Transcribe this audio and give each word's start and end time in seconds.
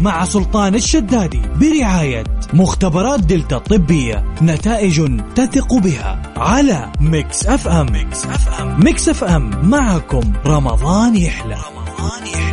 مع 0.00 0.24
سلطان 0.24 0.74
الشدادي 0.74 1.42
برعاية 1.60 2.24
مختبرات 2.52 3.20
دلتا 3.20 3.56
الطبية 3.56 4.24
نتائج 4.42 5.20
تثق 5.34 5.74
بها 5.74 6.22
على 6.36 6.92
Mix 7.00 7.46
FM. 7.46 7.92
Mix 7.92 8.24
FM. 8.24 8.84
Mix 8.84 9.08
FM. 9.08 9.70
معكم 9.70 10.32
رمضان 10.46 11.16
يحلى. 11.16 11.54
رمضان 11.54 12.26
يحلى. 12.26 12.49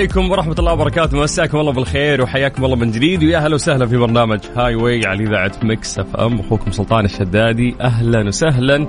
عليكم 0.00 0.30
ورحمة 0.30 0.54
الله 0.58 0.72
وبركاته. 0.72 1.22
مساكم 1.22 1.58
الله 1.58 1.72
بالخير 1.72 2.22
وحياكم 2.22 2.64
الله 2.64 2.76
من 2.76 2.90
جديد. 2.90 3.22
ويا 3.22 3.38
هلا 3.38 3.54
وسهلا 3.54 3.86
في 3.86 3.96
برنامج 3.96 4.38
Highway 4.56 5.06
على 5.06 5.24
إذاعة 5.24 5.52
Mix 5.62 5.98
FM. 5.98 6.40
أخوكم 6.40 6.70
سلطان 6.70 7.04
الشدادي. 7.04 7.74
أهلا 7.80 8.26
وسهلا. 8.26 8.86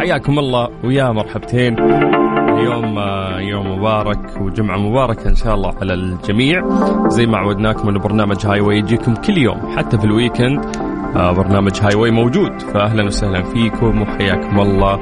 حياكم 0.00 0.38
الله 0.38 0.68
ويا 0.84 1.12
مرحبتين. 1.12 1.78
اليوم 1.78 2.98
آه، 2.98 3.40
يوم 3.40 3.78
مبارك 3.78 4.40
وجمعة 4.40 4.76
مباركة 4.76 5.28
إن 5.28 5.34
شاء 5.34 5.54
الله 5.54 5.74
على 5.80 5.94
الجميع. 5.94 6.62
زي 7.08 7.26
ما 7.26 7.38
عودناكم 7.38 7.88
أن 7.88 7.98
برنامج 7.98 8.46
Highway 8.46 8.78
يجيكم 8.78 9.14
كل 9.14 9.38
يوم 9.38 9.76
حتى 9.76 9.98
في 9.98 10.04
ال 10.04 10.12
weekend. 10.12 10.76
آه، 11.16 11.32
برنامج 11.32 11.80
Highway 11.82 12.10
موجود. 12.10 12.60
فأهلا 12.62 13.04
وسهلا 13.04 13.42
فيكم 13.42 14.02
وحياكم 14.02 14.60
الله 14.60 14.98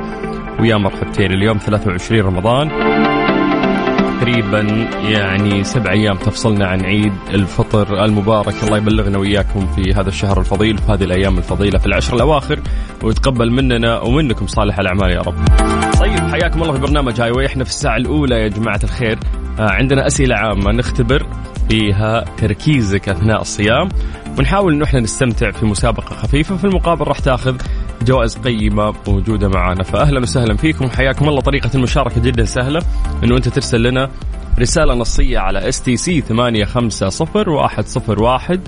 ويا 0.61 0.77
مرحبتين. 0.77 1.33
اليوم 1.33 1.59
23 1.59 2.21
رمضان. 2.21 2.71
تقريبا 4.23 4.61
يعني 5.09 5.65
سبع 5.65 5.93
أيام 5.93 6.17
تفصلنا 6.17 6.67
عن 6.67 6.85
عيد 6.85 7.13
الفطر 7.35 8.05
المبارك. 8.05 8.55
الله 8.65 8.77
يبلغنا 8.77 9.19
وإياكم 9.19 9.67
في 9.67 9.93
هذا 9.93 10.09
الشهر 10.09 10.41
الفضيل 10.41 10.79
في 10.79 10.93
هذه 10.93 11.05
الأيام 11.05 11.39
الفضيلة 11.39 11.79
في 11.79 11.87
العشر 11.87 12.17
الأواخر 12.17 12.61
ويتقبل 13.03 13.51
مننا 13.51 14.01
ومنكم 14.01 14.47
صالح 14.47 14.79
الأعمال 14.79 15.11
يا 15.11 15.21
رب. 15.21 15.35
طيب 16.01 16.19
حياكم 16.19 16.63
الله 16.63 16.73
في 16.73 16.81
برنامج 16.81 17.21
هاي 17.21 17.31
واي. 17.31 17.47
إحنا 17.47 17.65
في 17.65 17.71
الساعة 17.71 17.97
الأولى 17.97 18.35
يا 18.35 18.49
جماعة 18.49 18.81
الخير. 18.85 19.19
آه 19.59 19.71
عندنا 19.71 20.07
أسئلة 20.07 20.37
عامة 20.37 20.73
نختبر 20.73 21.27
فيها 21.69 22.25
تركيزك 22.37 23.09
أثناء 23.09 23.41
الصيام. 23.41 23.89
ونحاول 24.39 24.73
إنه 24.73 24.85
إحنا 24.85 25.01
نستمتع 25.01 25.51
في 25.51 25.67
مسابقة 25.67 26.15
خفيفة 26.15 26.57
في 26.57 26.65
المقابل 26.65 27.05
راح 27.05 27.19
تاخذ 27.19 27.57
جوائز 28.03 28.39
قيمة 28.39 28.95
موجودة 29.09 29.49
معنا 29.49 29.83
فأهلا 29.83 30.21
وسهلا 30.21 30.57
فيكم. 30.57 30.89
حياكم 30.89 31.29
الله. 31.29 31.41
طريقة 31.41 31.71
المشاركة 31.75 32.21
جدا 32.21 32.45
سهلة. 32.45 32.83
أنه 33.25 33.37
أنت 33.37 33.49
ترسل 33.49 33.83
لنا 33.83 34.11
رسالة 34.59 34.95
نصية 34.95 35.39
على 35.39 35.69
STC 35.69 36.21
850101 36.21 38.61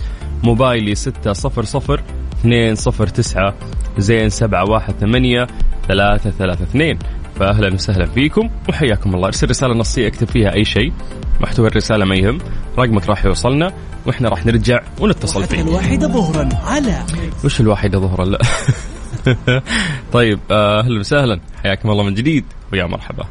موبايلي 0.42 0.94
600 0.94 1.98
209 2.44 3.54
زين 3.98 4.28
718 4.28 5.46
332 5.88 6.98
فاهلا 7.40 7.74
وسهلا 7.74 8.06
فيكم 8.06 8.50
وحياكم 8.68 9.14
الله. 9.14 9.26
ارسل 9.26 9.50
رسالة 9.50 9.74
نصية 9.74 10.08
اكتب 10.08 10.28
فيها 10.28 10.54
أي 10.54 10.64
شيء. 10.64 10.92
محتوى 11.40 11.68
الرسالة 11.68 12.04
ما 12.04 12.16
يهم. 12.16 12.38
رقمك 12.78 13.08
راح 13.08 13.24
يوصلنا 13.24 13.72
وإحنا 14.06 14.28
راح 14.28 14.46
نرجع 14.46 14.80
ونتصل 15.00 15.44
فيك. 15.44 15.60
الواحدة 15.60 16.08
ظهرا 16.08 16.48
على 16.64 17.02
وش 17.44 17.60
الواحدة 17.60 17.98
ظهرا؟ 17.98 18.24
لا. 18.24 18.38
طيب 20.12 20.38
آه، 20.50 20.80
أهلا 20.80 21.00
وسهلا. 21.00 21.40
حياكم 21.62 21.90
الله 21.90 22.04
من 22.04 22.14
جديد. 22.14 22.44
ويا 22.72 22.86
مرحبا. 22.86 23.24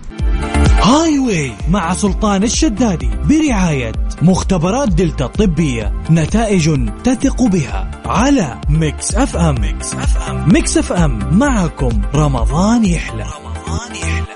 Highway 0.84 1.52
مع 1.70 1.94
سلطان 1.94 2.44
الشدادي 2.44 3.10
برعاية 3.30 3.92
مختبرات 4.22 4.90
دلتا 4.90 5.26
الطبية 5.26 5.94
نتائج 6.10 6.90
تثق 7.04 7.44
بها 7.44 7.92
على 8.06 8.62
Mix 8.70 9.16
FM. 9.16 9.56
Mix 9.62 9.94
FM. 9.94 10.54
Mix 10.54 10.78
FM. 10.78 11.38
معكم 11.38 12.02
رمضان 12.16 12.86
يحلى. 12.86 13.24
رمضان 13.24 13.96
يحلى. 13.96 14.33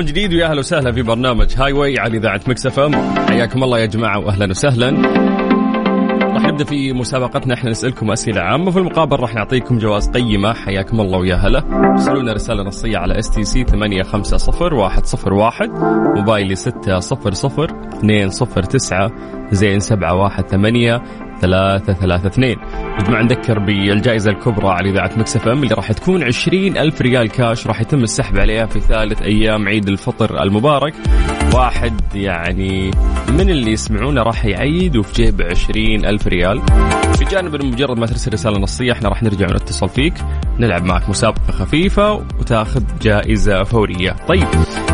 من 0.00 0.06
جديد 0.06 0.34
ويا 0.34 0.46
أهلا 0.46 0.58
وسهلا 0.58 0.92
في 0.92 1.02
برنامج 1.02 1.54
Highway 1.56 1.98
على 1.98 2.16
إذاعة 2.16 2.40
Mix 2.46 2.78
FM. 2.78 2.94
حياكم 3.28 3.64
الله 3.64 3.78
يا 3.78 3.86
جماعة 3.86 4.18
واهلا 4.18 4.50
وسهلا. 4.50 4.90
راح 6.34 6.42
نبدأ 6.42 6.64
في 6.64 6.92
مسابقتنا. 6.92 7.54
إحنا 7.54 7.70
نسألكم 7.70 8.10
أسئلة 8.10 8.40
عامة. 8.40 8.70
في 8.70 8.78
المقابل 8.78 9.20
راح 9.20 9.34
نعطيكم 9.34 9.78
جوائز 9.78 10.10
قيمة. 10.10 10.52
حياكم 10.52 11.00
الله 11.00 11.18
ويا 11.18 11.34
هلا. 11.34 11.62
ارسلوا 11.92 12.32
رسالة 12.32 12.62
نصية 12.62 12.98
على 12.98 13.18
STC 13.18 13.64
850101 13.64 15.70
موبايلي 16.16 16.54
600 16.54 17.00
209 18.02 19.10
زين 19.52 19.80
718 19.80 21.02
ثلاثة 21.40 21.92
ثلاثة 21.92 22.26
اثنين. 22.26 22.58
يا 22.98 23.04
جماعة 23.06 23.22
نذكر 23.22 23.58
بالجائزة 23.58 24.30
الكبرى 24.30 24.68
على 24.68 24.90
إذاعة 24.90 25.10
Mix 25.16 25.48
FM 25.48 25.62
اللي 25.62 25.74
راح 25.74 25.92
تكون 25.92 26.22
عشرين 26.22 26.78
ألف 26.78 27.00
ريال 27.00 27.28
كاش 27.28 27.66
راح 27.66 27.80
يتم 27.80 28.02
السحب 28.02 28.38
عليها 28.38 28.66
في 28.66 28.80
ثالث 28.80 29.22
أيام 29.22 29.68
عيد 29.68 29.88
الفطر 29.88 30.42
المبارك. 30.42 30.94
واحد 31.54 32.00
يعني 32.14 32.90
من 33.28 33.50
اللي 33.50 33.72
يسمعونا 33.72 34.22
راح 34.22 34.44
يعيد 34.44 34.96
وفي 34.96 35.22
جيبه 35.22 35.44
عشرين 35.44 36.06
ألف 36.06 36.26
ريال. 36.26 36.62
بجانب 37.20 37.64
مجرد 37.64 37.98
ما 37.98 38.06
ترسل 38.06 38.32
رسالة 38.32 38.58
نصية 38.58 38.92
إحنا 38.92 39.08
راح 39.08 39.22
نرجع 39.22 39.46
ونتصل 39.46 39.88
فيك. 39.88 40.14
نلعب 40.58 40.84
معك 40.84 41.08
مسابقة 41.08 41.52
خفيفة 41.52 42.12
وتاخذ 42.12 42.82
جائزة 43.02 43.62
فورية. 43.62 44.16
طيب 44.28 44.48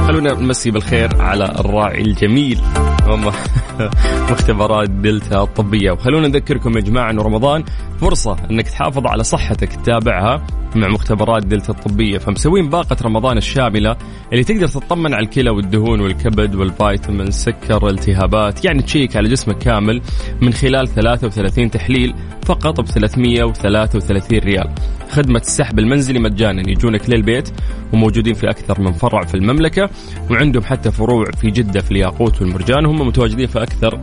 خلونا 0.06 0.34
نمسي 0.34 0.70
بالخير 0.70 1.22
على 1.22 1.44
الراعي 1.44 2.00
الجميل. 2.00 2.60
مختبرات 4.30 4.90
دلتا 4.90 5.42
الطبية. 5.42 5.90
وخلونا 5.90 6.28
نذكركم 6.36 6.76
يا 6.76 6.80
جماعة 6.80 7.10
أنه 7.10 7.22
رمضان 7.22 7.64
فرصة 8.00 8.36
أنك 8.50 8.68
تحافظ 8.68 9.06
على 9.06 9.24
صحتك 9.24 9.72
تتابعها 9.72 10.46
مع 10.76 10.88
مختبرات 10.88 11.46
دلتا 11.46 11.72
الطبية. 11.72 12.18
فمسوين 12.18 12.68
باقة 12.68 12.96
رمضان 13.02 13.36
الشاملة 13.36 13.96
اللي 14.32 14.44
تقدر 14.44 14.68
تطمن 14.68 15.14
على 15.14 15.24
الكلى 15.24 15.50
والدهون 15.50 16.00
والكبد 16.00 16.54
والفيتامين 16.54 17.30
سكر 17.30 17.88
التهابات 17.88 18.64
يعني 18.64 18.82
تشيك 18.82 19.16
على 19.16 19.28
جسمك 19.28 19.58
كامل 19.58 20.02
من 20.42 20.52
خلال 20.52 20.88
33 20.88 21.70
تحليل 21.70 22.14
فقط 22.46 22.80
ب 22.80 22.86
333 22.86 24.38
ريال. 24.38 24.74
خدمة 25.10 25.40
السحب 25.40 25.78
المنزلي 25.78 26.18
مجانا 26.18 26.70
يجونك 26.70 27.10
للبيت 27.10 27.48
وموجودين 27.92 28.34
في 28.34 28.50
أكثر 28.50 28.80
من 28.80 28.92
فرع 28.92 29.24
في 29.24 29.34
المملكة 29.34 29.90
وعندهم 30.30 30.62
حتى 30.62 30.90
فروع 30.90 31.24
في 31.24 31.50
جدة 31.50 31.80
في 31.80 31.90
الياقوت 31.90 32.42
والمرجان 32.42 32.86
وهم 32.86 33.06
متواجدين 33.06 33.46
في 33.46 33.62
أكثر 33.62 34.00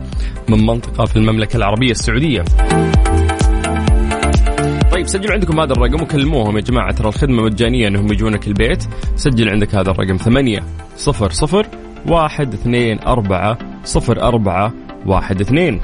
من 0.48 0.66
منطقة 0.66 1.04
في 1.04 1.16
المملكة 1.16 1.56
العربية 1.56 1.90
السعودية. 1.90 2.23
طيب 4.92 5.06
سجلوا 5.06 5.32
عندكم 5.32 5.60
هذا 5.60 5.72
الرقم 5.72 6.02
وكلموهم 6.02 6.56
يا 6.56 6.62
جماعة 6.62 6.92
ترى 6.92 7.08
الخدمة 7.08 7.42
مجانية 7.42 7.88
إنهم 7.88 8.12
يجونك 8.12 8.48
البيت. 8.48 8.84
سجل 9.16 9.48
عندك 9.48 9.74
هذا 9.74 9.90
الرقم 9.90 10.16
ثمانية 10.16 10.62
صفر 10.96 11.30
صفر 11.30 11.66
واحد 12.06 12.54
اثنين 12.54 13.00
أربعة 13.00 13.58
صفر 13.84 14.22
أربعة 14.22 14.72
واحد 15.06 15.40
اثنين. 15.40 15.80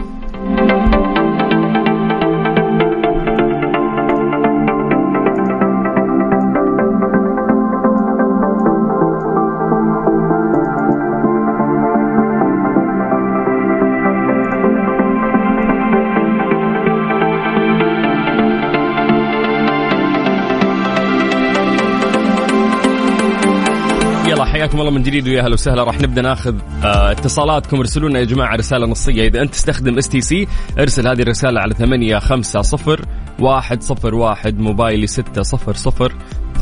حياكم 24.71 24.81
الله 24.81 24.91
من 24.91 25.03
جديد 25.03 25.29
ويا 25.29 25.43
أهلا 25.43 25.53
وسهلا. 25.53 25.85
راح 25.85 26.01
نبدأ 26.01 26.23
ناخذ 26.23 26.55
آه 26.85 27.11
اتصالاتكم. 27.11 27.79
ارسلوا 27.79 28.09
لنا 28.09 28.19
يا 28.19 28.25
جماعة 28.25 28.57
رسالة 28.57 28.87
نصية. 28.87 29.27
إذا 29.27 29.43
أنت 29.43 29.53
تستخدم 29.53 29.99
STC 29.99 30.47
ارسل 30.79 31.09
هذه 31.09 31.23
الرسالة 31.23 31.61
على 31.61 31.75
850 31.75 32.97
101 33.39 34.59
موبايلي 34.59 35.07
600 35.07 36.11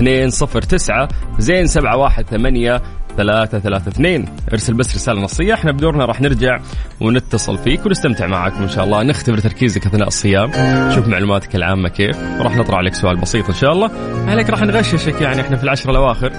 209 0.01 1.09
زين 1.39 1.67
718 1.67 2.81
ثلاثة 3.19 3.59
ثلاثة 3.59 3.89
اثنين. 3.89 4.25
ارسل 4.53 4.75
بس 4.75 4.95
رسالة 4.95 5.21
نصية 5.21 5.55
إحنا 5.55 5.73
بدورنا 5.73 6.05
راح 6.05 6.21
نرجع 6.21 6.59
ونتصل 7.01 7.59
فيك 7.59 7.87
ونستمتع 7.87 8.27
معاكم 8.27 8.63
إن 8.63 8.69
شاء 8.69 8.85
الله. 8.85 9.03
نختبر 9.03 9.39
تركيزك 9.39 9.87
أثناء 9.87 10.09
الصيام 10.09 10.51
نشوف 10.89 11.09
معلوماتك 11.09 11.57
العامة 11.57 11.89
كيف 11.89 12.17
وراح 12.41 12.57
نطرح 12.57 12.79
عليك 12.79 12.95
سؤال 12.95 13.17
بسيط 13.17 13.49
إن 13.49 13.55
شاء 13.55 13.73
الله. 13.73 13.91
عليك 14.27 14.51
راح 14.51 14.63
نغششك 14.63 15.21
يعني 15.21 15.41
إحنا 15.41 15.57
في 15.57 15.65
العشرة 15.65 15.91
الأواخر 15.91 16.31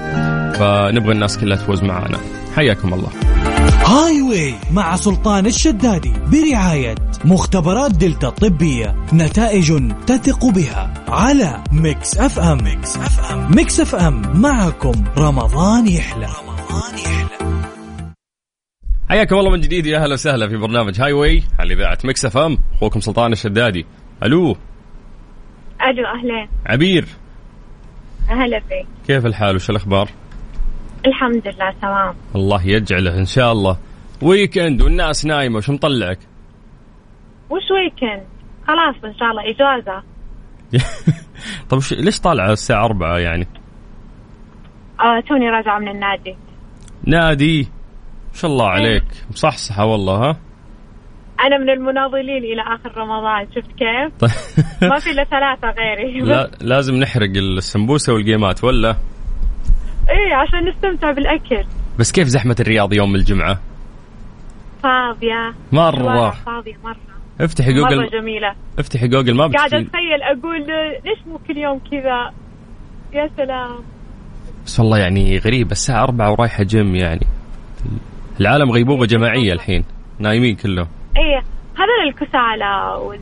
فنبغى 0.54 1.12
الناس 1.12 1.38
كلها 1.38 1.58
تفوز 1.58 1.84
معنا 1.84 2.18
حياكم 2.56 2.94
الله. 2.94 3.10
Highway 3.86 4.54
مع 4.72 4.96
سلطان 4.96 5.46
الشدادي 5.46 6.14
برعاية 6.32 6.96
مختبرات 7.26 7.92
دلتا 7.92 8.28
الطبية 8.28 8.96
نتائج 9.14 9.92
تثق 10.08 10.46
بها 10.46 10.94
على 11.08 11.64
Mix 11.72 12.18
FM. 12.18 12.64
Mix 12.64 12.98
FM. 12.98 13.56
Mix 13.56 13.80
FM. 13.80 14.42
معكم 14.42 15.04
رمضان 15.18 15.88
يحلى. 15.88 16.26
رمضان 16.26 16.59
يحلى 16.70 18.14
حياكم 19.10 19.36
الله 19.36 19.52
من 19.52 19.62
جديد 19.62 19.86
يا 19.86 19.98
أهلا 20.04 20.14
وسهلا 20.14 20.48
في 20.48 20.58
برنامج 20.58 21.02
Highway 21.02 21.44
على 21.60 21.74
إذاعة 21.74 21.98
Mix 22.04 22.26
FM 22.26 22.58
أخوكم 22.74 23.00
سلطان 23.00 23.32
الشدادي. 23.32 23.86
ألو. 24.24 24.56
ألو 25.82 26.06
اهلين 26.06 26.50
عبير. 26.66 27.06
هلا 28.28 28.60
فيك. 28.60 28.88
كيف 29.08 29.26
الحال؟ 29.26 29.56
وش 29.56 29.70
الأخبار؟ 29.70 30.10
الحمد 31.06 31.48
لله 31.48 31.72
تمام. 31.82 32.16
الله 32.36 32.68
يجعله 32.68 33.18
إن 33.18 33.26
شاء 33.26 33.52
الله. 33.52 33.78
weekend 34.22 34.82
والناس 34.82 35.26
نايمة 35.26 35.58
وش 35.58 35.70
مطلعك؟ 35.70 36.20
وش 37.50 37.72
weekend؟ 37.72 38.24
خلاص 38.68 38.96
إن 39.06 39.16
شاء 39.20 39.30
الله 39.30 39.44
إجازة. 39.50 40.04
طيب 41.70 41.82
ليش 41.92 42.20
طالعة 42.20 42.52
الساعة 42.52 42.86
4 42.86 43.20
يعني؟ 43.20 43.48
آه 45.00 45.20
توني 45.28 45.50
راجعة 45.50 45.80
من 45.80 45.88
النادي. 45.88 46.36
نادي. 47.04 47.62
ما 48.30 48.36
شاء 48.36 48.52
الله 48.52 48.70
عليك. 48.70 49.04
مصحصحة 49.32 49.86
والله 49.86 50.16
ها؟ 50.16 50.38
أنا 51.46 51.58
من 51.58 51.70
المناضلين 51.70 52.44
إلى 52.44 52.62
آخر 52.62 52.98
رمضان. 52.98 53.48
شفت 53.56 53.72
كيف؟ 53.78 54.14
طيب. 54.20 54.90
ما 54.90 55.00
في 55.00 55.12
إلا 55.12 55.24
ثلاثة 55.24 55.70
غيري. 55.70 56.20
لا 56.32 56.52
لازم 56.62 56.96
نحرق 56.96 57.30
السمبوسة 57.36 58.14
والجيمات 58.14 58.64
ولا؟ 58.64 58.96
إيه 60.10 60.36
عشان 60.36 60.70
نستمتع 60.70 61.12
بالأكل. 61.12 61.64
بس 62.00 62.12
كيف 62.12 62.28
زحمة 62.28 62.56
الرياض 62.60 62.94
يوم 62.94 63.16
الجمعة؟ 63.16 63.60
فاضية. 64.84 65.54
مرة. 65.72 65.90
الشوارع 65.90 66.32
فاضية 66.32 66.78
مرة. 66.84 66.98
افتحي 67.42 67.74
مرة 67.74 67.90
جوجل 67.90 68.10
جميلة. 68.10 68.56
افتحي 68.80 69.08
جوجل 69.08 69.36
ما 69.36 69.48
قاعدة 69.48 69.78
بتجي 69.78 69.90
أتخيل 69.90 70.22
أقول 70.24 70.62
ليش 71.06 71.28
مو 71.28 71.38
كل 71.48 71.58
يوم 71.58 71.80
كذا؟ 71.92 72.34
يا 73.14 73.30
سلام. 73.38 73.80
بس 74.66 74.80
والله 74.80 74.98
يعني 74.98 75.38
غريب 75.38 75.72
الساعة 75.72 76.04
أربعة 76.04 76.32
ورايحة 76.32 76.64
جيم 76.64 76.96
يعني. 76.96 77.28
العالم 78.42 78.72
غيبوبة 78.72 79.06
جماعية 79.06 79.54
الحين 79.54 79.84
نايمين 80.20 80.56
كلهم. 80.56 80.88
إيه 81.18 81.44
هذول 81.76 82.08
الكسالى 82.10 82.96
ولا 83.06 83.20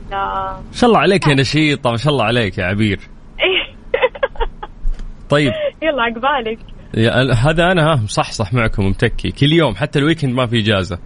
ما 0.52 0.72
شاء 0.72 0.88
الله 0.90 1.00
عليك 1.00 1.26
يا 1.26 1.34
نشيطة 1.34 1.90
ما 1.90 1.96
شاء 1.96 2.12
الله 2.12 2.24
عليك 2.24 2.58
يا 2.58 2.64
عبير. 2.64 3.00
إيه. 3.40 3.74
طيب. 5.28 5.52
يلا 5.82 6.02
عقبالك. 6.02 6.58
يا- 6.94 7.32
هذا 7.32 7.72
أنا 7.72 7.92
ها 7.92 7.96
مصحصح 7.96 8.52
معكم 8.54 8.84
ومتكي 8.84 9.30
كل 9.30 9.52
يوم 9.52 9.74
حتى 9.74 9.98
ال 9.98 10.02
weekend 10.02 10.34
ما 10.34 10.46
في 10.46 10.58
إجازة. 10.58 10.98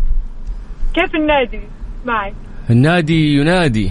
كيف 0.94 1.14
النادي 1.14 1.60
معك؟ 2.06 2.34
النادي 2.70 3.34
ينادي. 3.36 3.90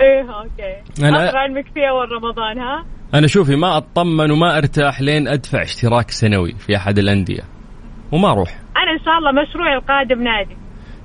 إيه 0.00 0.20
okay. 0.22 1.00
أنا- 1.00 1.16
أخر 1.28 1.36
علمك 1.36 1.64
في 1.74 1.88
اول 1.88 2.12
رمضان 2.12 2.58
ها؟ 2.58 2.84
أنا 3.14 3.26
شوفي 3.26 3.56
ما 3.56 3.76
أطمن 3.76 4.30
وما 4.30 4.58
أرتاح 4.58 5.00
لين 5.00 5.28
أدفع 5.28 5.62
اشتراك 5.62 6.10
سنوي 6.10 6.52
في 6.52 6.76
أحد 6.76 6.98
الأندية. 6.98 7.42
وما 8.12 8.32
أروح. 8.32 8.50
أنا 8.50 8.92
إن 8.92 9.04
شاء 9.04 9.18
الله 9.18 9.42
مشروعي 9.42 9.74
القادم 9.74 10.22
نادي. 10.22 10.56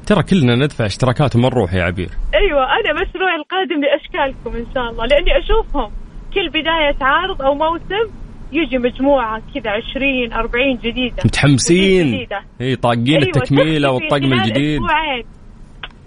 ترى 0.06 0.24
كلنا 0.24 0.56
ندفع 0.56 0.86
اشتراكات 0.86 1.36
وما 1.36 1.50
نروح 1.50 1.74
يا 1.74 1.84
عبير. 1.84 2.10
أيوه 2.36 2.64
أنا 2.64 2.94
مشروعي 3.02 3.36
القادم 3.36 3.82
لأشكالكم 3.82 4.58
إن 4.58 4.66
شاء 4.74 4.90
الله 4.92 5.06
لأني 5.06 5.38
أشوفهم 5.38 5.92
كل 6.34 6.50
بداية 6.50 6.98
عرض 7.02 7.42
أو 7.42 7.54
موسم 7.54 8.14
يجي 8.52 8.78
مجموعة 8.78 9.42
كذا 9.56 9.72
20 9.72 10.34
40 10.34 10.78
جديدة. 10.78 11.24
متحمسين. 11.26 12.08
جديدة. 12.08 12.42
إي 12.62 12.76
طاقين 12.76 13.08
أيوة 13.08 13.24
التكميلة 13.24 13.92
والطقم 13.92 14.34
الجديد. 14.34 14.82
أسبوعين. 14.82 15.24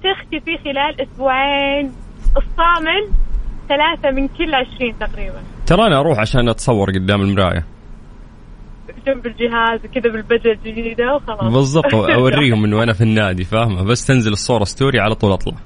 تختفي 0.04 0.58
خلال 0.64 1.00
أسبوعين. 1.00 1.92
الصامل 2.36 3.08
ثلاثة 3.68 4.10
من 4.10 4.28
كل 4.28 4.54
20 4.54 4.98
تقريبا. 4.98 5.42
ترى 5.70 5.86
أنا 5.86 6.00
أروح 6.00 6.18
عشان 6.18 6.48
أتصور 6.48 6.90
قدام 6.90 7.20
المراية. 7.20 7.66
جنب 9.06 9.26
الجهاز 9.26 9.80
وكذا 9.84 10.12
بالبدله 10.12 10.52
الجديده 10.52 11.14
وخلاص. 11.14 11.52
بالضبط. 11.52 11.94
أوريهم 12.18 12.64
انه 12.64 12.82
أنا 12.82 12.92
في 12.92 13.00
النادي 13.00 13.44
فاهمة؟ 13.44 13.82
بس 13.84 14.06
تنزل 14.06 14.32
الصورة 14.32 14.64
story 14.64 15.00
على 15.00 15.14
طول 15.14 15.32
أطلع. 15.32 15.56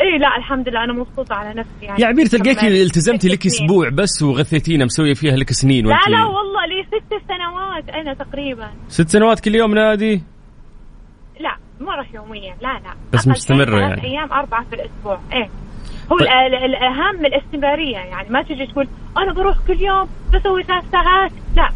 إي 0.00 0.18
لا 0.18 0.36
الحمد 0.38 0.68
لله 0.68 0.84
أنا 0.84 0.92
مبسوطة 0.92 1.34
على 1.34 1.60
نفسي 1.60 1.72
يعني. 1.82 2.02
يا 2.02 2.06
عبير 2.06 2.26
تلقاكي 2.26 2.82
التزمتي 2.82 3.28
لك. 3.28 3.46
أسبوع 3.46 3.88
بس 3.88 4.22
وغثيتينا 4.22 4.84
مسوية 4.84 5.14
فيها 5.14 5.36
لك 5.36 5.52
سنين 5.52 5.86
لا 5.86 5.90
لا 6.08 6.24
والله 6.24 6.66
لي 6.66 6.84
ست 6.84 7.28
سنوات 7.28 7.88
أنا 7.88 8.14
تقريبا. 8.14 8.70
ست 8.88 9.08
سنوات 9.08 9.40
كل 9.40 9.54
يوم 9.54 9.74
نادي؟ 9.74 10.22
لا 11.40 11.56
ما 11.80 11.94
أروح 11.94 12.14
يوميا 12.14 12.54
لا 12.62 12.80
لا. 12.84 12.94
بس 13.12 13.20
ثلاث 13.20 13.68
يعني. 13.68 14.04
أيام 14.04 14.32
أربعة 14.32 14.64
في 14.64 14.74
الأسبوع 14.74 15.20
إيه. 15.32 15.48
هو 16.12 16.18
طيب. 16.18 16.28
ال- 16.28 16.54
ال- 16.54 16.76
الأهم 16.76 17.26
الاستمرارية 17.26 17.96
يعني 17.96 18.28
ما 18.30 18.42
تجي 18.42 18.66
تقول 18.66 18.88
أنا 19.18 19.32
بروح 19.32 19.56
كل 19.66 19.80
يوم 19.80 20.08
بسوي 20.34 20.62
ثلاث 20.62 20.84
ساعات 20.92 21.32
لا. 21.56 21.68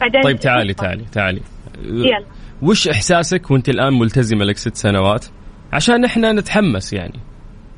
بعدين 0.00 0.22
طيب 0.22 0.36
تعالي. 0.36 0.74
تعالي 0.74 1.04
تعالي. 1.12 1.40
يلا. 1.84 2.24
وش 2.62 2.88
إحساسك 2.88 3.50
وأنت 3.50 3.68
الآن 3.68 3.98
ملتزمة 3.98 4.44
لك 4.44 4.56
ست 4.56 4.76
سنوات؟ 4.76 5.26
عشان 5.72 6.04
إحنا 6.04 6.32
نتحمس 6.32 6.92
يعني. 6.92 7.18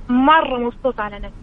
مرة 0.08 0.58
مبسوطه 0.58 1.02
على 1.02 1.16
نفسي 1.16 1.34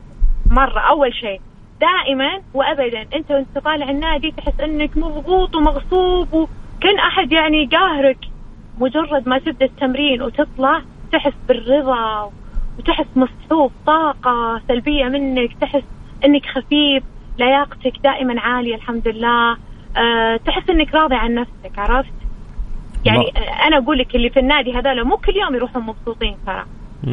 مرة 0.50 0.80
أول 0.80 1.14
شيء. 1.14 1.42
دائما 1.82 2.42
وابدا 2.54 3.02
أنت 3.18 3.32
وأنت 3.32 3.58
طالع 3.66 3.90
النادي 3.90 4.32
تحس 4.32 4.60
إنك 4.60 4.98
مضغوط 4.98 5.56
ومغصوب 5.56 6.34
وكان 6.34 7.00
أحد 7.00 7.32
يعني 7.32 7.58
يقاهرك 7.64 8.18
مجرد 8.80 9.30
ما 9.30 9.40
تبدأ 9.40 9.66
التمرين 9.66 10.22
وتطلع 10.22 10.82
تحس 11.14 11.34
بالرضا 11.48 12.32
وتحس 12.80 13.06
مسحوب 13.16 13.72
طاقة 13.86 14.62
سلبية 14.68 15.06
منك 15.06 15.50
تحس 15.62 15.84
إنك 16.26 16.46
خفيف 16.46 17.04
لياقتك 17.40 17.94
دائما 18.04 18.42
عالية 18.42 18.76
الحمد 18.76 19.08
لله. 19.08 19.58
أه 19.98 20.38
تحس 20.46 20.70
إنك 20.70 20.96
راضي 20.96 21.16
عن 21.16 21.34
نفسك 21.36 21.80
عرفت؟ 21.80 22.14
يعني 23.06 23.18
ما- 23.20 23.68
أنا 23.68 23.78
أقول 23.78 23.98
لك 23.98 24.16
اللي 24.16 24.30
في 24.30 24.40
النادي 24.40 24.74
هذول 24.74 25.04
مو 25.04 25.18
كل 25.18 25.36
يوم 25.36 25.56
يروحون 25.56 25.84
مبسوطين 25.84 26.36
ترى. 26.46 26.66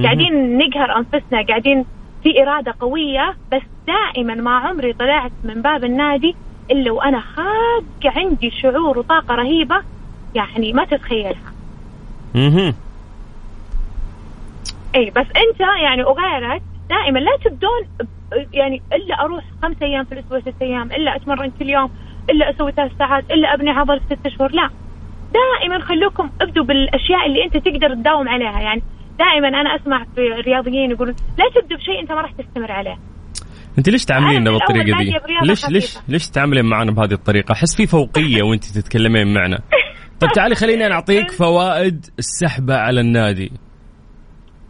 قاعدين 0.02 0.58
نقهر 0.58 0.96
أنفسنا 0.98 1.42
قاعدين 1.48 1.84
في 2.22 2.42
إرادة 2.42 2.74
قوية 2.80 3.34
بس 3.52 3.62
دائما 3.86 4.34
ما 4.34 4.50
عمري 4.58 4.92
طلعت 4.92 5.32
من 5.44 5.62
باب 5.62 5.84
النادي 5.84 6.34
إلا 6.70 6.92
وأنا 6.92 7.20
خاقة 7.20 8.18
عندي 8.18 8.50
شعور 8.50 8.98
وطاقة 8.98 9.34
رهيبة 9.34 9.76
يعني 10.34 10.72
ما 10.72 10.84
تتخيلها. 10.84 11.52
مهم. 12.34 12.74
اي 14.94 15.10
بس 15.10 15.26
أنت 15.26 15.60
يعني 15.60 16.02
وغيرك 16.04 16.62
دائما 16.88 17.18
لا 17.18 17.36
تبدون 17.44 18.08
يعني 18.52 18.82
إلا 18.92 19.14
أروح 19.24 19.44
خمس 19.62 19.76
أيام 19.82 20.04
في 20.04 20.12
الأسبوع 20.12 20.40
ست 20.40 20.62
أيام 20.62 20.92
إلا 20.92 21.16
أتمرن 21.16 21.50
كل 21.58 21.70
يوم 21.70 21.90
إلا 22.30 22.50
أسوي 22.50 22.72
ثلاث 22.72 22.92
ساعات 22.98 23.30
إلا 23.30 23.54
أبني 23.54 23.70
عضل 23.70 24.00
ست 24.00 24.28
شهور 24.28 24.52
لا 24.52 24.70
دائما 25.34 25.84
خلوكم 25.84 26.30
ابدوا 26.40 26.64
بالأشياء 26.64 27.26
اللي 27.26 27.44
أنت 27.44 27.56
تقدر 27.56 27.94
تداوم 27.94 28.28
عليها 28.28 28.60
يعني 28.60 28.82
دائما 29.18 29.48
أنا 29.48 29.76
أسمع 29.76 30.04
في 30.14 30.20
الرياضيين 30.20 30.90
يقولون 30.90 31.14
لا 31.38 31.44
تبدا 31.60 31.76
بشيء 31.76 32.00
أنت 32.00 32.12
ما 32.12 32.20
راح 32.20 32.32
تستمر 32.32 32.72
عليه 32.72 32.98
أنت 33.78 33.88
ليش 33.88 34.04
تعامليننا 34.04 34.50
بالطريقة 34.50 34.98
دي؟ 34.98 35.12
ليش 35.42 35.68
ليش. 35.68 35.98
ليش 36.08 36.28
تتعاملين 36.28 36.64
معنا 36.64 36.92
بهذه 36.92 37.12
الطريقة؟ 37.12 37.52
أحس 37.52 37.76
في 37.76 37.86
فوقية 37.86 38.42
وأنت 38.50 38.64
تتكلمين 38.64 39.34
معنا. 39.34 39.58
طيب 40.20 40.30
تعالي 40.32 40.54
خليني 40.54 40.86
أنا 40.86 40.94
أعطيك 40.94 41.30
فوائد 41.42 42.06
السحبه 42.18 42.76
على 42.76 43.00
النادي. 43.00 43.52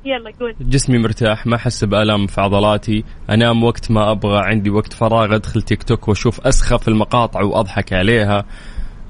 يلا 0.05 0.31
قول. 0.41 0.55
جسمي 0.61 0.99
مرتاح 0.99 1.47
ما 1.47 1.57
أحس 1.57 1.85
بالام 1.85 2.27
في 2.27 2.41
عضلاتي 2.41 3.05
أنام 3.31 3.65
وقت 3.65 3.91
ما 3.91 4.11
أبغى 4.11 4.41
عندي 4.45 4.71
وقت 4.71 4.93
فراغ 4.93 5.35
أدخل 5.35 5.63
تيك 5.63 5.83
توك 5.83 6.09
وأشوف 6.09 6.47
أسخف 6.47 6.89
المقاطع 6.89 7.43
وأضحك 7.43 7.93
عليها. 7.93 8.45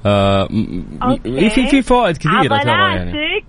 آه 0.05 0.47
أوكي. 1.03 1.49
في 1.49 1.67
في 1.67 1.81
فوائد 1.81 2.17
كثيرة 2.17 2.57
ترى 2.57 2.71
يعني. 2.71 3.09
عضلاتك 3.11 3.45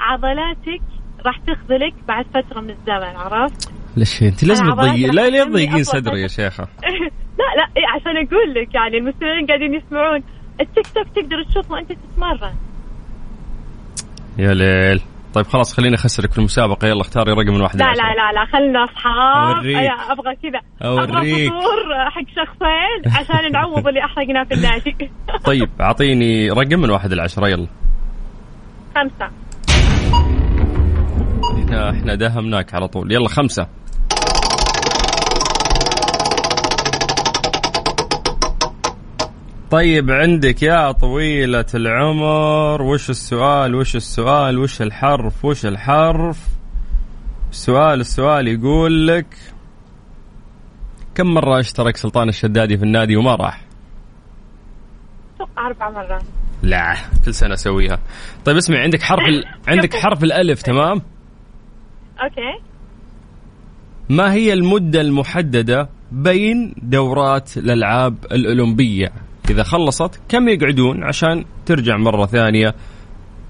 عضلاتك 0.00 0.82
راح 1.26 1.38
تخذلك 1.38 1.94
بعد 2.08 2.24
فترة 2.34 2.60
من 2.60 2.70
الزمن 2.70 3.16
عرفت؟ 3.16 3.70
ليش 3.96 4.22
أنت 4.22 4.44
لازم 4.44 4.64
أنا 4.64 4.72
عضلاتي 4.72 4.92
تضيق 4.92 5.06
راح 5.06 5.14
لا 5.14 5.30
ليه 5.30 5.44
تضيقين 5.44 5.84
صدري 5.84 6.22
يا. 6.22 6.26
شيخة. 6.28 6.62
لا 7.38 7.44
لا 7.56 7.66
إيه 7.76 7.86
عشان 7.94 8.26
أقول 8.26 8.54
لك 8.54 8.74
يعني 8.74 8.96
المستمعين 8.98 9.46
قاعدين 9.46 9.74
يسمعون. 9.74 10.22
التيك 10.60 10.86
توك 10.86 11.06
تقدر 11.16 11.44
تشوفه 11.50 11.72
وأنت 11.74 11.92
تتمرن. 11.92 12.54
يا 14.38 14.54
ليل. 14.54 15.00
طيب 15.36 15.46
خلاص 15.46 15.74
خليني 15.74 15.94
أخسرك 15.94 16.32
في 16.32 16.38
المسابقة. 16.38 16.88
يلا 16.88 17.00
اختاري 17.00 17.32
رقم 17.32 17.54
من 17.54 17.60
واحد 17.60 17.76
لا. 17.76 17.84
لا 17.84 17.92
لا 17.92 18.32
لا 18.32 18.44
خلنا 18.52 18.84
أصحاب. 18.84 19.56
أوريك. 19.56 19.76
أي- 19.76 20.10
أبغى 20.10 20.36
كذا. 20.42 20.60
أبغى. 20.82 21.46
فطور 21.48 22.10
حق 22.10 22.22
شخصين 22.36 23.12
عشان 23.20 23.52
نعوض 23.52 23.88
اللي 23.88 24.04
أحرقناه 24.04 24.44
في 24.44 24.54
النادي. 24.54 24.96
طيب 25.50 25.68
أعطيني 25.80 26.50
رقم 26.50 26.80
من 26.80 26.90
واحد 26.90 27.12
لعشرة. 27.12 27.48
يلا. 27.48 27.66
خمسة. 28.96 29.30
إحنا 31.90 32.14
داهمناك 32.14 32.74
على 32.74 32.88
طول. 32.88 33.12
يلا 33.12 33.28
خمسة. 33.28 33.66
طيب 39.70 40.10
عندك 40.10 40.62
يا 40.62 40.92
طويلة 40.92 41.64
العمر 41.74 42.82
وش 42.82 43.10
السؤال 43.10 43.74
وش 43.74 43.96
السؤال 43.96 44.58
وش 44.58 44.82
الحرف 44.82 45.44
وش 45.44 45.66
الحرف؟ 45.66 46.48
السؤال 47.50 48.00
السؤال 48.00 48.48
يقول 48.48 49.06
لك 49.08 49.26
كم 51.14 51.26
مرة 51.26 51.60
اشترك 51.60 51.96
سلطان 51.96 52.28
الشدادي 52.28 52.78
في 52.78 52.84
النادي 52.84 53.16
وما 53.16 53.34
راح؟ 53.34 53.60
أربع 55.58 55.90
مرات. 55.90 56.22
لا 56.62 56.96
كل 57.24 57.34
سنة 57.34 57.54
أسويها. 57.54 57.98
طيب 58.44 58.56
اسمع 58.56 58.78
عندك 58.78 59.02
حرف 59.02 59.28
ال... 59.28 59.44
عندك 59.68 59.94
حرف 59.94 60.24
الألف 60.24 60.62
تمام؟ 60.62 61.02
أوكي. 62.22 62.62
ما 64.08 64.32
هي 64.32 64.52
المدة 64.52 65.00
المحددة 65.00 65.88
بين 66.12 66.74
دورات 66.82 67.56
الألعاب 67.56 68.16
الأولمبية؟ 68.32 69.12
إذا 69.50 69.62
خلصت 69.62 70.20
كم 70.28 70.48
يقعدون 70.48 71.04
عشان 71.04 71.44
ترجع 71.66 71.96
مرة 71.96 72.26
ثانية 72.26 72.74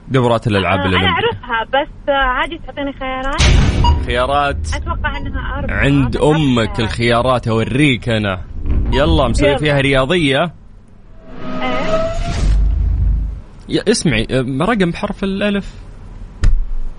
دورات 0.09 0.47
الألعاب 0.47 0.79
آه، 0.81 0.87
أنا 0.87 0.97
أعرفها 0.97 1.65
بس 1.83 2.09
آه، 2.09 2.13
عادي 2.13 2.61
تعطيني 2.67 2.93
خيارات؟ 2.93 3.43
خيارات. 4.07 4.57
أتوقع 4.75 5.17
إنها 5.17 5.59
أربع 5.59 5.75
عند 5.75 6.17
خيارات. 6.19 6.81
الخيارات 6.81 7.49
أوريك 7.49 8.09
أنا. 8.09 8.41
يلا 8.93 9.29
مسوي. 9.29 9.59
فيها 9.59 9.81
رياضية. 9.81 10.43
إيه؟ 10.43 10.53
يا 13.69 13.83
اسمعي 13.91 14.27
أم، 14.41 14.63
رقم 14.63 14.93
حرف 14.93 15.25
الألف؟ 15.25 15.75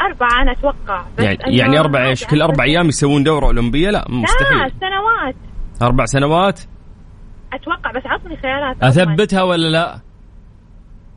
أربعة 0.02 0.42
أنا 0.42 0.52
أتوقع 0.52 1.04
بس 1.18 1.24
يعني 1.24 1.38
يعني 1.58 1.80
أربع 1.80 2.08
إيش 2.08 2.26
كل 2.26 2.42
أربع 2.42 2.64
أيام 2.64 2.88
يسوون 2.88 3.24
دورة 3.24 3.46
أولمبية؟ 3.46 3.90
لا 3.90 3.92
لا 3.92 4.06
مستحيل. 4.10 4.72
سنوات. 4.80 5.36
أربع 5.82 6.06
سنوات؟ 6.06 6.60
أتوقع 7.54 7.92
بس 7.92 8.04
عطني 8.06 8.38
خيارات. 8.38 8.76
أول. 8.84 8.92
أثبتها 8.92 9.44
ولا 9.44 9.68
لا؟ 9.68 10.00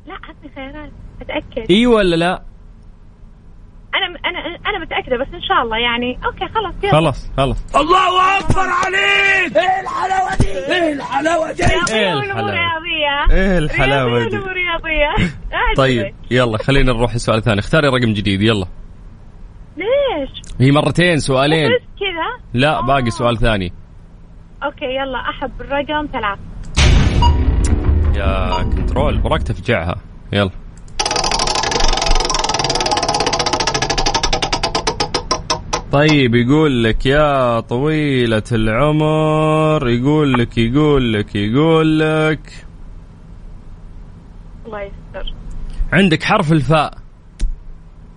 لا 0.07 0.15
عطني 0.15 0.51
خيارات. 0.55 0.91
أتأكد. 1.21 1.71
إي 1.71 1.87
ولا 1.87 2.17
لا؟ 2.17 2.43
أنا 3.95 4.07
أنا 4.07 4.39
أنا 4.71 4.79
متأكدة 4.85 5.17
بس 5.17 5.27
إن 5.35 5.43
شاء 5.43 5.63
الله 5.63 5.77
يعني. 5.79 6.19
أوكي 6.27 6.55
خلاص 6.55 6.75
يلا. 6.85 6.93
خلاص 6.93 7.31
خلاص. 7.37 7.67
إيه 7.77 7.81
رياضية 11.59 12.15
ولا 12.15 12.35
مو 12.35 12.41
الحلاوة 12.41 12.51
رياضية. 12.51 13.37
إيه 13.37 13.59
الحلاوة 13.59 14.19
رياضية 14.19 14.29
دي؟ 14.31 14.37
ولا 14.37 14.47
مو 14.47 14.53
رياضية؟ 14.53 15.07
عادي. 15.53 15.77
طيب 15.77 16.15
يلا 16.31 16.59
خلينا 16.59 16.93
نروح 16.93 17.13
للسؤال 17.13 17.39
الثاني 17.39 17.59
اختاري 17.59 17.89
رقم 17.89 18.13
جديد 18.13 18.43
يلا. 18.43 18.67
ليش؟ 19.77 20.31
هي 20.61 20.71
مرتين 20.71 21.19
سؤالين. 21.19 21.69
بس 21.71 21.83
كذا. 22.01 22.61
لا 22.61 22.79
آه. 22.79 22.87
باقي 22.87 23.11
سؤال 23.11 23.39
ثاني. 23.39 23.73
okay 24.65 24.85
يلا 24.85 25.19
أحب 25.19 25.51
الرقم 25.61 26.07
ثلاث 26.13 26.39
يا 28.17 28.63
control 28.63 29.21
وراك 29.25 29.43
تفجعها 29.43 29.97
يلا. 30.33 30.51
طيب 35.93 36.35
يقول 36.35 36.85
لك 36.85 37.07
يا 37.07 37.61
طويلة 37.61 38.43
العمر 38.53 39.89
يقول 39.89 40.33
لك 40.33 40.59
يقول 40.59 41.13
لك 41.13 41.35
يقول 41.35 41.99
لك. 41.99 42.67
الله 44.67 44.81
يستر. 44.83 45.35
عندك 45.93 46.23
حرف 46.23 46.53
الفاء. 46.53 46.95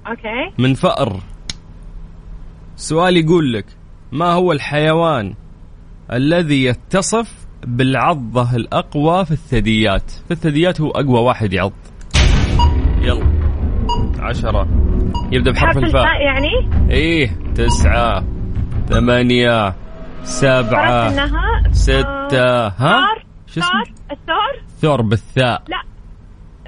أوكي. 0.08 0.52
من 0.58 0.74
فأر. 0.74 1.20
سؤال 2.76 3.18
يقول 3.18 3.54
لك 3.54 3.66
ما 4.12 4.34
هو 4.34 4.52
الحيوان 4.52 5.34
الذي 6.14 6.64
يتصف 6.64 7.46
بالعضة 7.64 8.56
الأقوى 8.56 9.26
في 9.26 9.32
الثدييات. 9.32 10.12
في 10.12 10.32
الثدييات 10.32 10.82
هو 10.82 10.90
أقوى 10.92 11.20
واحد 11.20 11.54
يعض. 11.54 11.72
يلا. 13.02 13.26
عشرة. 14.20 14.68
يبدأ 15.32 15.52
بحرف 15.52 15.76
حرف 15.76 15.84
الفاء. 15.84 16.22
يعني؟ 16.22 16.70
إيه. 16.90 17.38
تسعة. 17.56 18.24
ثمانية. 18.90 19.76
سبعة. 20.24 21.10
ستة. 21.72 22.04
آه، 22.34 22.74
ها؟ 22.78 23.08
ثور 23.08 23.24
شو 23.48 23.60
اسمه؟ 23.60 23.84
ثور 23.84 23.94
الثور؟ 24.12 24.64
ثور 24.82 25.02
بالثاء. 25.02 25.64
لا. 25.68 25.82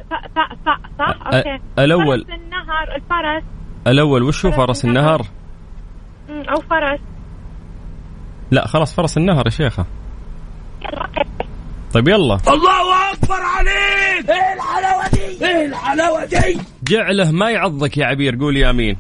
فاء 0.10 0.22
فاء 0.36 0.56
فاء. 0.66 0.80
صح؟ 1.00 1.32
أ- 1.32 1.36
okay. 1.36 1.60
الأول. 1.80 2.26
فرس 2.26 2.40
النهر. 2.40 2.96
الفرس. 2.96 3.44
الأول 3.88 4.24
وش 4.24 4.46
هو 4.46 4.52
فرس 4.52 4.86
النهر. 4.86 5.22
أو 6.30 6.62
فرس. 6.70 7.00
لا 8.52 8.68
خلاص 8.68 8.96
فرس 8.96 9.18
النهر 9.18 9.46
يا 9.46 9.50
شيخة. 9.50 9.86
يلا، 10.84 11.02
okay. 11.02 11.30
طيب 11.94 12.08
يلا 12.08 12.38
جعله 16.84 17.32
ما 17.32 17.52
يعضك 17.52 17.98
يا 17.98 18.06
عبير 18.06 18.36
قولي 18.36 18.70
آمين. 18.70 18.98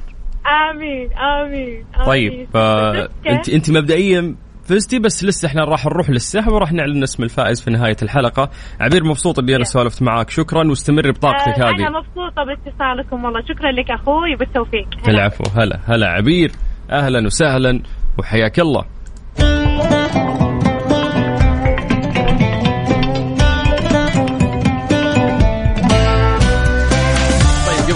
آمين 0.71 1.09
آمين 1.13 1.85
آمين. 1.95 2.05
طيب 2.05 2.47
آه 2.55 3.09
انت 3.27 3.49
أنت 3.49 3.71
مبدئيا 3.71 4.35
فزتي 4.65 4.99
بس 4.99 5.23
لسه 5.23 5.47
إحنا 5.47 5.63
راح 5.63 5.85
نروح 5.85 6.09
للسحب 6.09 6.51
وراح 6.51 6.71
نعلن 6.71 7.03
اسم 7.03 7.23
الفائز 7.23 7.61
في 7.61 7.71
نهاية 7.71 7.95
الحلقة. 8.01 8.49
عبير 8.79 9.03
مبسوط 9.03 9.39
إني 9.39 9.55
أنا. 9.55 9.63
سولفت 9.63 10.01
معاك. 10.01 10.29
شكرا 10.29 10.69
واستمري 10.69 11.11
بطاقتك 11.11 11.59
آه، 11.59 11.69
هذه. 11.69 11.87
أنا 11.87 11.99
مبسوطة 11.99 12.43
باتصالكم 12.43 13.25
والله. 13.25 13.41
شكرا 13.41 13.71
لك 13.71 13.91
أخوي 13.91 14.35
بالتوفيق 14.35 14.87
هلا. 15.03 15.09
العفو. 15.09 15.43
هلا 15.59 15.79
هلا 15.85 16.07
عبير. 16.07 16.51
أهلا 16.91 17.25
وسهلا 17.25 17.81
وحياك 18.19 18.59
الله. 18.59 18.85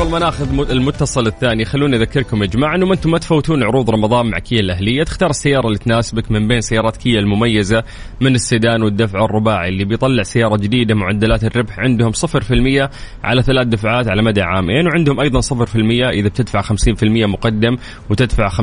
قبل 0.09 0.19
ما 0.19 0.25
ناخذ 0.25 0.71
المتصل 0.71 1.27
الثاني. 1.27 1.65
خلوني 1.65 1.95
أذكركم 1.95 2.41
يا 2.41 2.47
جماعة 2.47 2.75
إنه 2.75 2.93
أنتم 2.93 3.11
ما 3.11 3.17
تفوتون 3.17 3.63
عروض 3.63 3.89
رمضان 3.89 4.25
مع 4.25 4.39
كيا 4.39 4.59
الأهلية، 4.59 5.03
تختار 5.03 5.29
السيارة 5.29 5.67
اللي 5.67 5.77
تناسبك 5.77 6.31
من 6.31 6.47
بين 6.47 6.61
سيارات 6.61 6.97
كيا 6.97 7.19
المميزة 7.19 7.83
من 8.21 8.35
السيدان 8.35 8.83
والدفع 8.83 9.25
الرباعي. 9.25 9.69
اللي 9.69 9.85
بيطلع 9.85 10.23
سيارة 10.23 10.57
جديدة 10.57 10.95
معدلات 10.95 11.43
الربح 11.43 11.79
عندهم 11.79 12.11
0% 12.11 12.89
على 13.23 13.41
ثلاث 13.41 13.67
دفعات 13.67 14.07
على 14.07 14.21
مدى 14.21 14.41
عامين 14.41 14.87
وعندهم 14.87 15.19
أيضا 15.19 15.41
0% 15.41 16.09
إذا 16.09 16.27
بتدفع 16.27 16.61
50% 16.61 17.25
مقدم 17.25 17.77
وتدفع 18.09 18.49
50% 18.49 18.61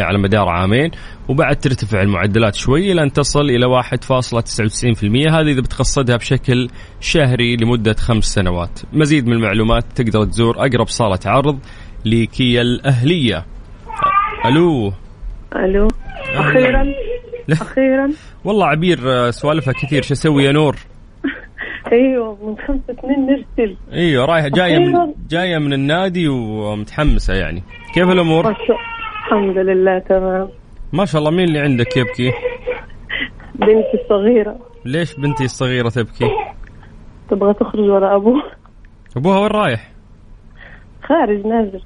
على 0.00 0.18
مدار 0.18 0.48
عامين. 0.48 0.90
وبعد 1.32 1.56
ترتفع 1.56 2.02
المعدلات 2.02 2.54
شوي 2.54 2.92
إلى 2.92 3.02
أن 3.02 3.12
تصل 3.12 3.40
إلى 3.40 3.82
1.99% 3.82 3.88
هذه 5.32 5.50
إذا 5.50 5.60
بتقصدها 5.60 6.16
بشكل 6.16 6.68
شهري 7.00 7.56
لمدة 7.56 7.92
خمس 7.92 8.24
سنوات. 8.24 8.80
مزيد 8.92 9.26
من 9.26 9.32
المعلومات 9.32 9.84
تقدر 9.94 10.24
تزور 10.24 10.56
أقرب 10.56 10.86
صالة 10.88 11.18
عرض 11.26 11.58
لكيا 12.04 12.60
الأهلية. 12.60 13.44
ألو 14.46 14.92
ألو 15.56 15.88
أخيرا 16.34 16.84
لا. 17.48 17.54
أخيرا 17.54 18.10
والله 18.44 18.66
عبير 18.66 19.30
سوالفها 19.30 19.72
كثير 19.74 20.02
شو 20.02 20.14
أسوي 20.14 20.44
يا 20.44 20.52
نور؟ 20.52 20.76
أيوه 21.92 22.38
من 22.42 22.56
خمسة 22.56 22.82
اثنين 22.90 23.26
نرسل 23.26 23.76
أيوه 23.92 24.24
رايحه 24.24 24.48
جاية 24.48 24.78
من 24.78 24.96
أخيراً. 24.96 25.14
جاية 25.30 25.58
من 25.58 25.72
النادي 25.72 26.28
ومتحمسة 26.28 27.34
يعني. 27.34 27.62
كيف 27.94 28.08
الأمور؟ 28.08 28.50
الحمد 28.50 29.58
لله 29.58 29.98
تمام 29.98 30.48
ما 30.92 31.04
شاء 31.04 31.18
الله 31.18 31.30
مين 31.30 31.48
اللي 31.48 31.58
عندك 31.58 31.96
يبكي؟ 31.96 32.32
بنتي 33.54 34.02
الصغيرة. 34.02 34.56
ليش 34.84 35.14
بنتي 35.14 35.44
الصغيرة 35.44 35.88
تبكي؟ 35.88 36.30
تبغى 37.30 37.54
تخرج 37.54 37.90
ورا 37.90 38.16
ابوه 38.16 38.42
أبوها 39.16 39.38
وين 39.38 39.50
رايح؟ 39.50 39.92
خارج 41.02 41.46
نازل. 41.46 41.82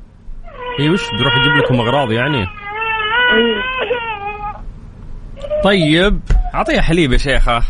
اي 0.80 0.90
وش 0.90 1.10
بيروح 1.10 1.36
يجيب 1.36 1.52
لكم 1.52 1.74
أغراض 1.74 2.12
يعني؟ 2.12 2.46
أيوه. 3.32 3.62
طيب 5.64 6.20
أعطيها 6.54 6.80
حليب 6.80 7.12
يا 7.12 7.18
شيخة. 7.18 7.52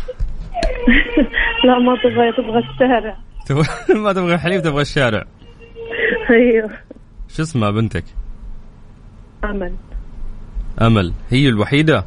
لا 1.65 1.79
ما 1.79 1.97
تبغى 2.03 2.31
تبغى 2.31 2.59
الشارع. 2.59 3.17
ما 4.03 4.13
تبغى 4.13 4.37
حليب 4.37 4.61
تبغى 4.61 4.81
الشارع. 4.81 5.23
أيوه. 6.29 6.69
شو 7.27 7.43
اسمها 7.43 7.71
بنتك؟ 7.71 8.03
أمل. 9.43 9.73
أمل. 10.81 11.13
هي 11.29 11.47
الوحيدة؟ 11.49 12.05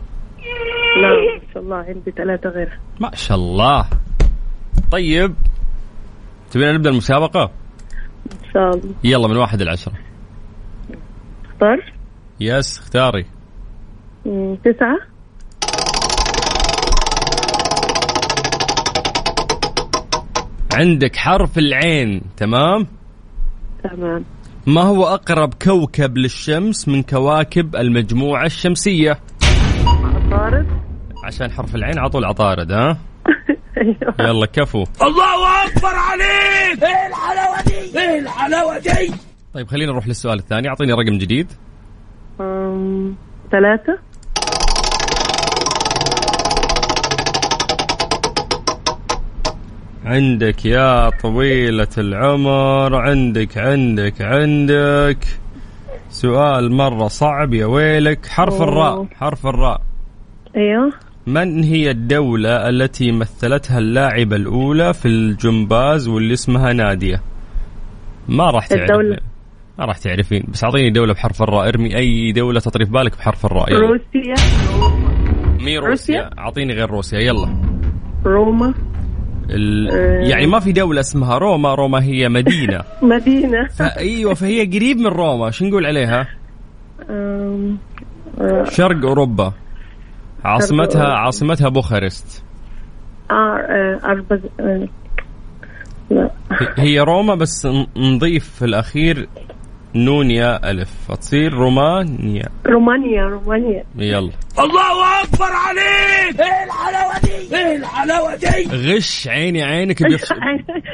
لا 0.96 1.08
ما 1.08 1.52
شاء 1.54 1.62
الله 1.62 1.76
عندي 1.76 2.10
ثلاثة 2.10 2.48
غيرها 2.48 2.78
ما 3.00 3.10
شاء 3.14 3.36
الله. 3.36 3.88
طيب. 4.92 5.34
تبينا 6.50 6.72
نبدأ 6.72 6.90
المسابقة؟ 6.90 7.50
إن 8.32 8.52
شاء 8.54 8.70
الله. 8.70 8.94
يلا 9.04 9.28
من 9.28 9.36
واحد 9.36 9.62
لعشرة 9.62 9.92
اختار. 11.44 11.92
يس 12.40 12.78
اختاري. 12.78 13.26
مم، 14.26 14.56
تسعة. 14.56 14.98
عندك 20.74 21.16
حرف 21.16 21.58
العين. 21.58 22.22
تمام؟ 22.36 22.86
تمام. 23.82 24.24
ما 24.66 24.82
هو 24.82 25.04
أقرب 25.04 25.54
كوكب 25.54 26.18
للشمس 26.18 26.88
من 26.88 27.02
كواكب 27.02 27.76
المجموعة 27.76 28.46
الشمسية؟ 28.46 29.18
عطارد. 30.04 30.66
عشان 31.24 31.50
حرف 31.50 31.74
العين 31.74 31.98
عطول 31.98 32.24
عطارد 32.24 32.72
ها؟ 32.72 32.98
أيوه. 33.78 34.14
يلا 34.20 34.46
كفو. 34.46 34.84
طيب 39.54 39.68
خلينا 39.68 39.92
نروح 39.92 40.08
للسؤال 40.08 40.38
الثاني. 40.38 40.68
أعطيني 40.68 40.92
رقم 40.92 41.18
جديد. 41.18 41.52
ثلاثة. 43.50 43.98
عندك 50.10 50.66
يا 50.66 51.10
طويلة 51.10 51.88
العمر 51.98 52.96
عندك 52.96 53.58
عندك 53.58 54.22
عندك. 54.22 55.18
سؤال 56.10 56.72
مرة 56.72 57.08
صعب 57.08 57.54
يا 57.54 57.66
ويلك. 57.66 58.26
حرف 58.26 58.54
أوه. 58.54 58.62
الراء 58.64 59.06
حرف 59.14 59.46
الراء. 59.46 59.80
أيوه. 60.56 60.92
من 61.26 61.64
هي 61.64 61.90
الدولة 61.90 62.68
التي 62.68 63.12
مثلتها 63.12 63.78
اللاعبة 63.78 64.36
الأولى 64.36 64.94
في 64.94 65.08
الجمباز 65.08 66.08
واللي 66.08 66.32
اسمها 66.32 66.72
نادية؟ 66.72 67.22
ما 68.28 68.50
راح 68.50 68.66
تعرف. 68.66 68.82
الدولة. 68.82 69.16
ما 69.78 69.84
راح 69.84 69.98
تعرفين. 69.98 70.44
بس 70.48 70.64
أعطيني 70.64 70.90
دولة 70.90 71.12
بحرف 71.12 71.42
الراء. 71.42 71.68
ارمي 71.68 71.96
أي 71.96 72.32
دولة 72.32 72.60
تطري 72.60 72.86
في 72.86 72.92
بالك 72.92 73.16
بحرف 73.16 73.46
الراء. 73.46 73.72
روسيا. 73.72 74.34
مي 75.60 75.78
روسيا. 75.78 75.90
روسيا؟ 75.90 76.30
أعطيني 76.38 76.72
غير 76.72 76.90
روسيا. 76.90 77.18
يلا. 77.18 77.62
روما. 78.26 78.74
ال... 79.50 79.90
آه. 79.90 80.28
يعني 80.30 80.46
ما 80.46 80.60
في 80.60 80.72
دولة 80.72 81.00
اسمها 81.00 81.38
روما 81.38 81.74
روما 81.74 82.02
هي 82.02 82.28
مدينة. 82.28 82.80
مدينة. 83.02 83.68
فأيوة 83.68 84.34
فهي 84.34 84.66
قريب 84.66 84.96
من 84.98 85.06
روما. 85.06 85.50
شو 85.50 85.64
نقول 85.64 85.86
عليها؟ 85.86 86.28
أم، 87.10 87.78
آه، 88.40 88.64
شرق 88.64 89.04
أوروبا. 89.06 89.52
عاصمتها. 90.44 91.04
عاصمتها 91.04 91.68
بوخارست. 91.68 92.44
آه، 93.30 93.34
آه، 93.34 93.98
هي 96.78 97.00
روما 97.00 97.34
بس 97.34 97.66
نضيف 97.96 98.48
في 98.48 98.64
الأخير 98.64 99.28
نون 99.94 100.30
يا 100.30 100.70
ألف. 100.70 100.90
فتصير 101.08 101.52
رومانيا. 101.54 102.48
رومانيا 102.66 103.24
رومانيا. 103.26 103.84
يلا. 103.96 104.32
غش 108.72 109.28
عيني 109.28 109.62
عينك 109.62 110.02
بيفص... 110.02 110.32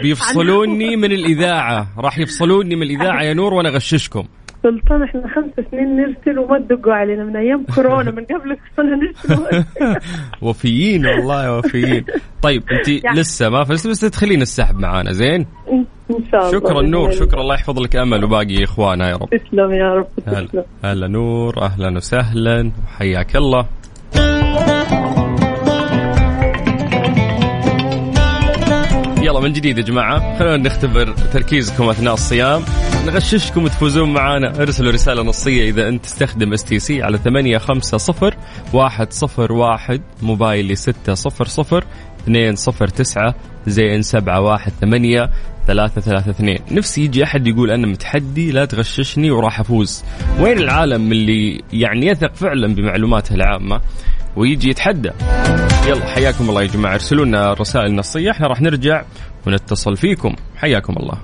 بيفصلوني 0.02 0.97
من 0.97 1.12
الإذاعة. 1.12 1.87
راح 1.99 2.19
يفصلوني 2.19 2.76
من 2.76 2.83
الإذاعة 2.83 3.23
يا 3.23 3.35
نور 3.35 3.55
وأنا 3.55 3.69
أغششكم. 3.69 4.25
سلطان 4.62 5.02
إحنا 5.02 5.23
خمس 5.35 5.66
سنين 5.71 5.97
نرسل 5.97 6.38
وما 6.38 6.59
تدقوا 6.59 6.93
علينا 6.93 7.25
من 7.25 7.37
أيام 7.37 7.64
كورونا 7.75 8.11
من 8.11 8.25
قبل 8.25 8.57
كورونا 8.76 8.97
نرسل. 8.97 9.64
وفيين 10.43 11.07
والله 11.07 11.59
وفيين. 11.59 12.05
طيب 12.43 12.62
أنت 12.73 12.88
يعني- 13.05 13.21
لسه 13.21 13.49
ما 13.49 13.64
فزت 13.64 13.87
بس 13.88 14.00
تدخلين 14.00 14.43
السحب 14.43 14.78
معانا 14.78 15.12
زين؟ 15.12 15.47
إن 16.11 16.25
شاء 16.33 16.40
الله. 16.49 16.52
شكرا 16.52 16.83
نور 16.83 17.11
شكرا. 17.11 17.40
الله 17.40 17.55
يحفظ 17.55 17.78
لك 17.81 17.97
أمل 17.97 18.25
وباقي 18.25 18.64
إخوانها 18.64 19.09
يا 19.09 19.16
رب. 19.16 19.28
تسلم 19.31 19.73
يا 19.73 19.95
رب 19.95 20.07
هلا. 20.26 20.47
تسلم. 20.47 20.64
هلا 20.85 21.09
نور 21.09 21.62
أهلا 21.62 21.97
وسهلا 21.97 22.71
حياك 22.99 23.37
الله. 23.37 23.66
يلا 29.27 29.41
من 29.41 29.53
جديد 29.53 29.79
يا 29.79 29.83
جماعة. 29.83 30.39
خلونا 30.39 30.57
نختبر 30.57 31.12
تركيزكم 31.33 31.89
أثناء 31.89 32.15
الصيام. 32.15 32.62
نغششكم 33.07 33.65
وتفوزون 33.65 34.12
معنا 34.12 34.62
ارسلوا 34.62 34.93
رسالة 34.93 35.23
نصية 35.23 35.71
إذا 35.71 35.89
أنت 35.89 36.05
تستخدم 36.05 36.53
STC 36.53 37.03
على 37.03 37.19
ثمانية 37.19 37.59
خمسة 37.59 37.97
صفر 37.97 38.35
واحد 38.73 39.12
صفر 39.12 39.53
واحد 39.53 40.01
موبايلي 40.23 40.75
ستة 40.75 41.15
صفر 41.15 41.45
صفر 41.45 41.85
اثنين 42.21 42.57
صفر 42.57 42.89
تسعة 42.89 43.35
زين 43.67 44.03
سبعة 44.03 44.41
واحد 44.41 44.73
ثمانية 44.81 45.31
ثلاثة 45.67 46.01
ثلاثة 46.01 46.31
اثنين. 46.31 46.59
نفسي 46.71 47.05
يجي 47.05 47.25
أحد 47.25 47.47
يقول 47.47 47.71
أنا 47.71 47.87
متحدي 47.87 48.51
لا 48.51 48.65
تغششني 48.65 49.31
وراح 49.31 49.61
أفوز. 49.61 50.05
وين 50.41 50.59
العالم 50.59 51.12
اللي 51.12 51.62
يعني 51.73 52.07
يثق 52.07 52.35
فعلا 52.35 52.75
بمعلوماته 52.75 53.35
العامة 53.35 53.81
ويجي 54.37 54.71
يتحدى؟ 54.71 55.11
يلا 55.87 56.07
حياكم 56.07 56.49
الله 56.49 56.62
يا 56.62 56.66
جماعة. 56.66 56.94
ارسلوا 56.94 57.25
لنا 57.25 57.53
رسائل 57.53 57.94
نصية. 57.94 58.31
إحنا 58.31 58.46
راح 58.46 58.61
نرجع 58.61 59.05
ونتصل 59.46 59.96
فيكم. 59.96 60.37
حياكم 60.57 60.92
الله. 60.96 61.18